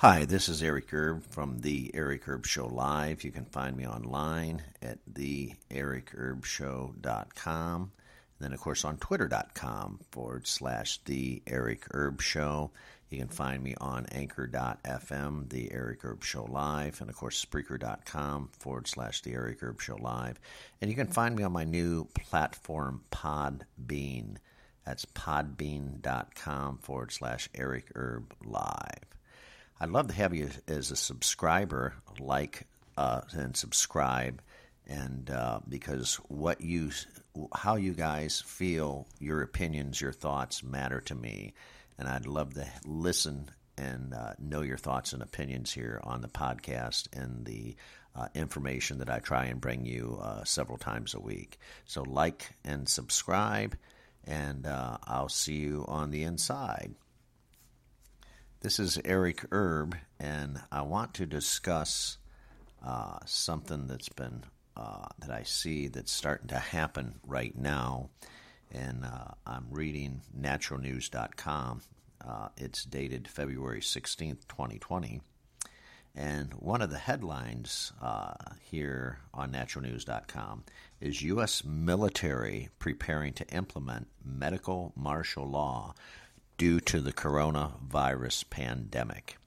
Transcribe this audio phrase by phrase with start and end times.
[0.00, 3.22] Hi, this is Eric Erb from the Eric Erb Show Live.
[3.22, 7.82] You can find me online at theericerbshow.com.
[7.82, 7.90] And
[8.40, 12.70] then, of course, on twitter.com forward slash the Eric Erb Show.
[13.10, 18.48] You can find me on anchor.fm, the Eric Erb Show Live, and of course, Spreaker.com
[18.58, 20.40] forward slash the Eric Erb Show Live.
[20.80, 24.38] And you can find me on my new platform, Podbean.
[24.86, 29.19] That's podbean.com forward slash Eric Erb Live.
[29.82, 32.66] I'd love to have you as a subscriber, like
[32.98, 34.42] uh, and subscribe,
[34.86, 36.90] and uh, because what you,
[37.54, 41.54] how you guys feel, your opinions, your thoughts matter to me,
[41.98, 43.48] and I'd love to listen
[43.78, 47.74] and uh, know your thoughts and opinions here on the podcast and the
[48.14, 51.58] uh, information that I try and bring you uh, several times a week.
[51.86, 53.78] So like and subscribe,
[54.24, 56.94] and uh, I'll see you on the inside.
[58.62, 62.18] This is Eric Erb, and I want to discuss
[62.84, 64.44] uh, something that's been
[64.76, 68.10] uh, that I see that's starting to happen right now.
[68.70, 71.80] And uh, I'm reading naturalnews.com.
[72.22, 75.22] Uh, it's dated February 16th, 2020.
[76.14, 80.64] And one of the headlines uh, here on naturalnews.com
[81.00, 81.64] is U.S.
[81.64, 85.94] military preparing to implement medical martial law
[86.60, 89.38] due to the coronavirus pandemic.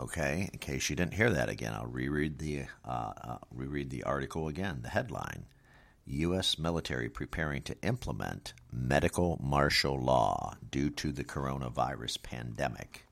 [0.00, 4.02] Okay, in case you didn't hear that again, I'll reread the uh, uh, reread the
[4.02, 4.80] article again.
[4.82, 5.46] The headline:
[6.04, 6.58] U.S.
[6.58, 13.06] military preparing to implement medical martial law due to the coronavirus pandemic.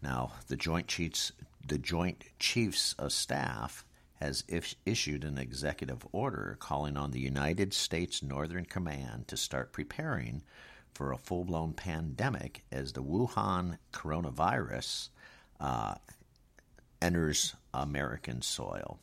[0.00, 1.32] Now, the Joint Chiefs,
[1.66, 3.84] the Joint Chiefs of Staff
[4.20, 4.44] has
[4.84, 10.42] issued an executive order calling on the United States Northern Command to start preparing
[10.92, 15.08] for a full blown pandemic as the Wuhan coronavirus
[15.58, 15.94] uh,
[17.00, 18.98] enters American soil.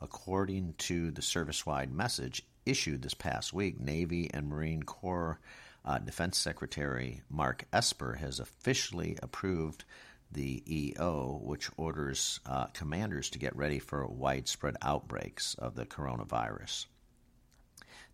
[0.00, 5.40] According to the service wide message issued this past week, Navy and Marine Corps
[5.84, 9.84] uh, Defense Secretary Mark Esper has officially approved
[10.30, 16.86] the EO, which orders uh, commanders to get ready for widespread outbreaks of the coronavirus.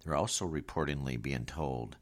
[0.05, 1.97] They're also reportedly being told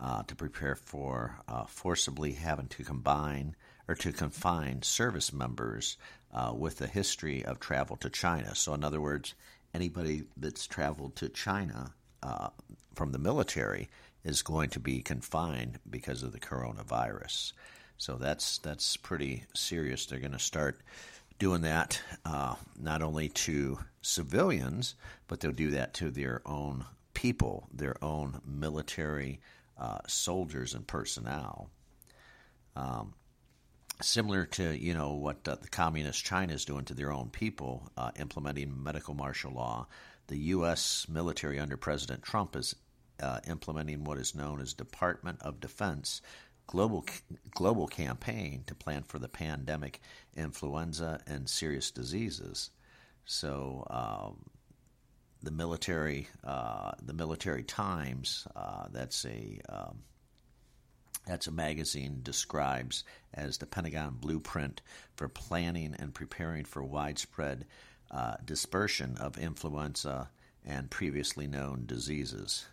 [0.00, 3.54] uh, to prepare for uh, forcibly having to combine
[3.86, 5.96] or to confine service members
[6.32, 8.54] uh, with a history of travel to China.
[8.54, 9.34] So, in other words,
[9.74, 11.92] anybody that's traveled to China
[12.22, 12.48] uh,
[12.94, 13.88] from the military
[14.24, 17.52] is going to be confined because of the coronavirus.
[18.02, 20.06] So that's that's pretty serious.
[20.06, 20.80] They're going to start
[21.38, 24.96] doing that uh, not only to civilians,
[25.28, 29.38] but they'll do that to their own people, their own military
[29.78, 31.70] uh, soldiers and personnel.
[32.74, 33.14] Um,
[34.00, 37.88] similar to you know what uh, the communist China is doing to their own people,
[37.96, 39.86] uh, implementing medical martial law.
[40.26, 41.06] The U.S.
[41.08, 42.74] military under President Trump is
[43.22, 46.20] uh, implementing what is known as Department of Defense
[46.72, 47.04] global
[47.50, 50.00] global campaign to plan for the pandemic,
[50.34, 52.70] influenza, and serious diseases.
[53.26, 54.46] So um,
[55.42, 59.98] the military, uh, the Military Times, uh, that's a um,
[61.26, 63.04] that's a magazine describes
[63.34, 64.80] as the Pentagon blueprint
[65.14, 67.66] for planning and preparing for widespread
[68.10, 70.30] uh, dispersion of influenza
[70.64, 72.64] and previously known diseases.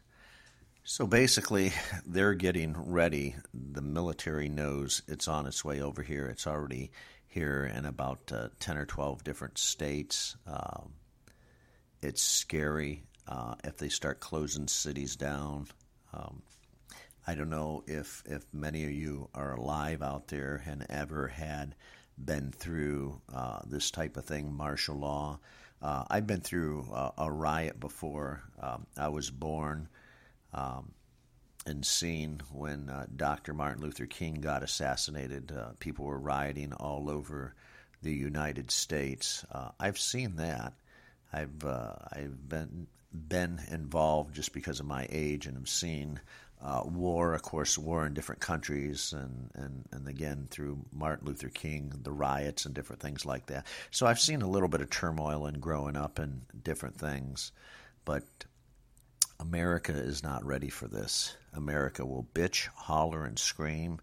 [0.84, 1.74] So basically,
[2.06, 3.36] they're getting ready.
[3.54, 6.28] The military knows it's on its way over here.
[6.28, 6.92] It's already
[7.28, 10.36] here in about uh, 10 or 12 different states.
[10.48, 10.94] Um,
[12.02, 15.68] it's scary uh, if they start closing cities down.
[16.14, 16.42] Um,
[17.28, 21.76] I don't know if, if many of you are alive out there and ever had
[22.18, 25.40] been through uh, this type of thing, martial law.
[25.82, 26.88] Uh, I've been through
[27.18, 28.42] a riot before.
[28.60, 29.88] Um, I was born
[30.54, 30.92] um,
[31.66, 33.54] and seen when uh, Dr.
[33.54, 35.52] Martin Luther King got assassinated.
[35.52, 37.54] Uh, people were rioting all over
[38.02, 39.46] the United States.
[39.52, 40.74] Uh, I've seen that.
[41.32, 46.20] I've uh, I've been been involved just because of my age and have seen
[46.62, 51.50] uh, war, of course, war in different countries, and, and, and again through Martin Luther
[51.50, 53.66] King, the riots and different things like that.
[53.92, 57.54] So I've seen a little bit of turmoil in growing up and different things,
[58.04, 58.24] but
[59.40, 61.38] America is not ready for this.
[61.54, 64.00] America will bitch, holler, and scream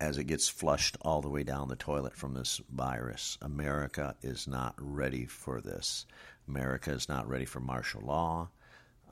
[0.00, 3.38] as it gets flushed all the way down the toilet from this virus.
[3.42, 6.06] America is not ready for this.
[6.46, 8.48] America is not ready for martial law.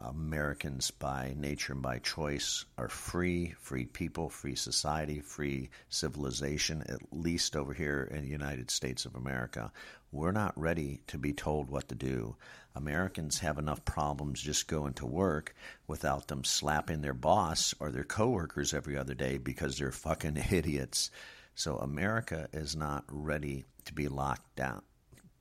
[0.00, 7.00] Americans, by nature and by choice, are free, free people, free society, free civilization, at
[7.12, 9.70] least over here in the United States of America.
[10.10, 12.36] We're not ready to be told what to do.
[12.74, 15.54] Americans have enough problems just going to work
[15.86, 21.10] without them slapping their boss or their coworkers every other day because they're fucking idiots.
[21.54, 24.82] So America is not ready to be locked down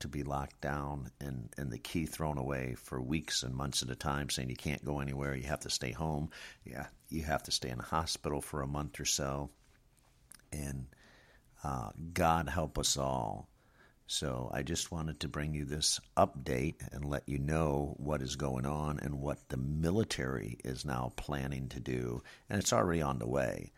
[0.01, 3.89] to be locked down and, and the key thrown away for weeks and months at
[3.89, 6.29] a time, saying you can't go anywhere, you have to stay home,
[6.65, 9.49] yeah, you have to stay in a hospital for a month or so.
[10.51, 10.87] And
[11.63, 13.47] uh, God help us all.
[14.07, 18.35] So I just wanted to bring you this update and let you know what is
[18.35, 22.21] going on and what the military is now planning to do.
[22.49, 23.71] And it's already on the way.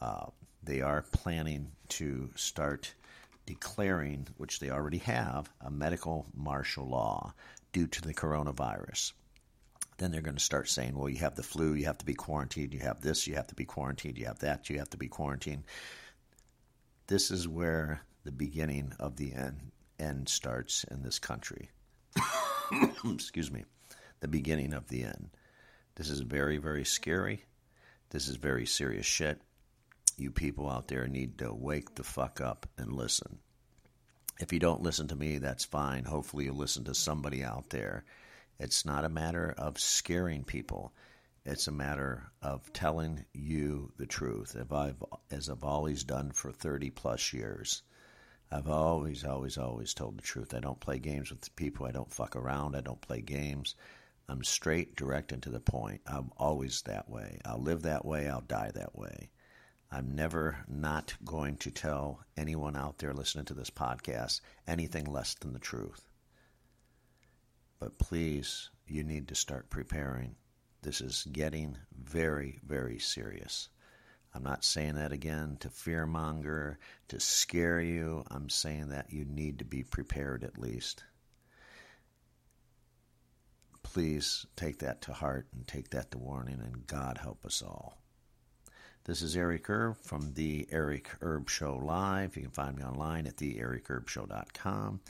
[0.00, 0.26] Uh,
[0.64, 2.94] they are planning to start
[3.46, 7.32] declaring, which they already have, a medical martial law
[7.72, 9.12] due to the coronavirus.
[9.98, 12.14] Then they're going to start saying, well, you have the flu, you have to be
[12.14, 14.98] quarantined, you have this, you have to be quarantined, you have that, you have to
[14.98, 15.64] be quarantined.
[17.06, 21.70] This is where the beginning of the end, end starts in this country.
[23.04, 23.64] Excuse me.
[24.20, 25.30] The beginning of the end.
[25.94, 27.44] This is very, very scary.
[28.10, 29.40] This is very serious shit
[30.16, 33.38] you people out there need to wake the fuck up and listen.
[34.38, 36.04] If you don't listen to me, that's fine.
[36.04, 38.04] Hopefully, you listen to somebody out there.
[38.58, 40.92] It's not a matter of scaring people.
[41.44, 46.50] It's a matter of telling you the truth, If I've, as I've always done for
[46.50, 47.82] 30 plus years.
[48.50, 50.54] I've always, always, always told the truth.
[50.54, 51.86] I don't play games with people.
[51.86, 52.76] I don't fuck around.
[52.76, 53.74] I don't play games.
[54.28, 56.00] I'm straight, direct, and to the point.
[56.06, 57.40] I'm always that way.
[57.44, 58.28] I'll live that way.
[58.28, 59.30] I'll die that way.
[59.90, 65.34] I'm never not going to tell anyone out there listening to this podcast anything less
[65.34, 66.02] than the truth.
[67.78, 70.34] But please, you need to start preparing.
[70.82, 73.68] This is getting very, very serious.
[74.34, 76.76] I'm not saying that again to fearmonger,
[77.08, 78.24] to scare you.
[78.30, 81.04] I'm saying that you need to be prepared at least.
[83.82, 87.96] Please take that to heart and take that to warning, and God help us all.
[89.06, 92.34] This is Eric Erb from the Eric Erb Show Live.
[92.34, 95.00] You can find me online at theericerbshow.com.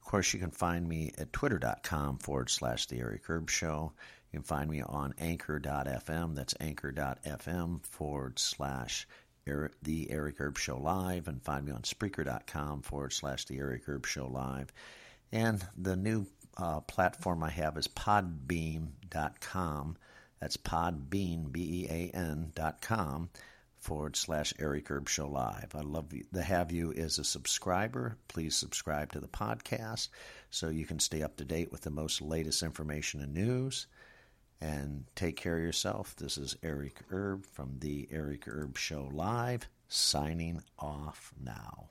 [0.00, 3.92] Of course, you can find me at twitter.com forward slash the Eric Erb Show.
[4.32, 6.34] You can find me on anchor.fm.
[6.34, 9.06] That's anchor.fm forward slash
[9.44, 11.28] the Eric Erb Show Live.
[11.28, 14.72] And find me on Spreaker.com forward slash the Eric Erb Show Live.
[15.30, 16.24] And the new
[16.56, 19.98] uh, platform I have is podbean.com
[20.42, 23.30] that's podbean, B-E-A-N dot com
[23.78, 25.76] forward slash Eric Erb Show Live.
[25.76, 28.16] I love to have you as a subscriber.
[28.26, 30.08] Please subscribe to the podcast
[30.50, 33.86] so you can stay up to date with the most latest information and news.
[34.60, 36.16] And take care of yourself.
[36.16, 41.90] This is Eric Erb from the Eric Erb Show Live, signing off now.